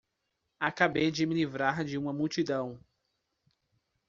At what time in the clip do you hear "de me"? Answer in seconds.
1.11-1.35